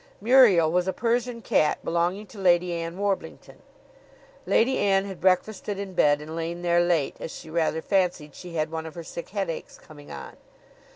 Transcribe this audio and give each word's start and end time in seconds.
Muriel 0.19 0.71
was 0.71 0.87
a 0.87 0.93
Persian 0.93 1.43
cat 1.43 1.77
belonging 1.83 2.25
to 2.25 2.39
Lady 2.39 2.73
Ann 2.73 2.97
Warblington. 2.97 3.61
Lady 4.47 4.79
Ann 4.79 5.05
had 5.05 5.21
breakfasted 5.21 5.77
in 5.77 5.93
bed 5.93 6.21
and 6.21 6.35
lain 6.35 6.63
there 6.63 6.81
late, 6.81 7.15
as 7.19 7.29
she 7.29 7.51
rather 7.51 7.83
fancied 7.83 8.33
she 8.33 8.55
had 8.55 8.71
one 8.71 8.87
of 8.87 8.95
her 8.95 9.03
sick 9.03 9.29
headaches 9.29 9.77
coming 9.77 10.09
on. 10.09 10.37